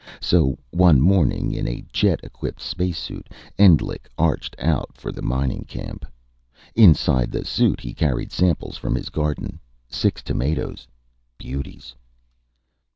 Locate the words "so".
0.19-0.57